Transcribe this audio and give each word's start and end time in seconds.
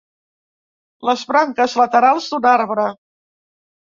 Les 1.09 1.25
branques 1.31 1.75
laterals 1.81 2.31
d'un 2.35 2.47
arbre. 2.55 2.87